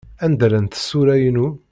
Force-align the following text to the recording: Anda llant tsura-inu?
Anda 0.25 0.47
llant 0.51 0.73
tsura-inu? 0.75 1.45